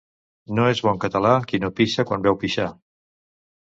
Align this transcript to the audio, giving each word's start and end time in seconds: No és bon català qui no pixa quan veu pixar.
No 0.59 0.63
és 0.69 0.81
bon 0.87 1.01
català 1.03 1.33
qui 1.51 1.61
no 1.65 1.71
pixa 1.81 2.07
quan 2.13 2.25
veu 2.29 2.39
pixar. 2.45 2.67